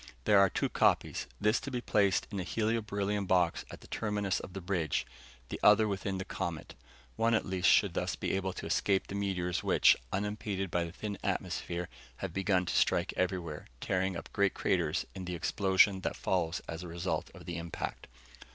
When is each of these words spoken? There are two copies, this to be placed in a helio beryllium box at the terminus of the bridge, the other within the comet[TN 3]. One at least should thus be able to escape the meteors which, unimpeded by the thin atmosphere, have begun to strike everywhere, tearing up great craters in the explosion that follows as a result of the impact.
There 0.23 0.39
are 0.39 0.49
two 0.49 0.67
copies, 0.67 1.27
this 1.39 1.59
to 1.59 1.69
be 1.69 1.79
placed 1.79 2.25
in 2.31 2.39
a 2.39 2.43
helio 2.43 2.81
beryllium 2.81 3.27
box 3.27 3.65
at 3.69 3.81
the 3.81 3.87
terminus 3.87 4.39
of 4.39 4.53
the 4.53 4.59
bridge, 4.59 5.05
the 5.49 5.59
other 5.61 5.87
within 5.87 6.17
the 6.17 6.25
comet[TN 6.25 6.69
3]. 6.69 6.75
One 7.17 7.35
at 7.35 7.45
least 7.45 7.69
should 7.69 7.93
thus 7.93 8.15
be 8.15 8.31
able 8.31 8.51
to 8.53 8.65
escape 8.65 9.05
the 9.05 9.13
meteors 9.13 9.61
which, 9.63 9.95
unimpeded 10.11 10.71
by 10.71 10.85
the 10.85 10.91
thin 10.91 11.19
atmosphere, 11.23 11.87
have 12.15 12.33
begun 12.33 12.65
to 12.65 12.75
strike 12.75 13.13
everywhere, 13.15 13.67
tearing 13.79 14.17
up 14.17 14.33
great 14.33 14.55
craters 14.55 15.05
in 15.13 15.25
the 15.25 15.35
explosion 15.35 16.01
that 16.01 16.15
follows 16.15 16.63
as 16.67 16.81
a 16.81 16.87
result 16.87 17.29
of 17.35 17.45
the 17.45 17.57
impact. 17.57 18.07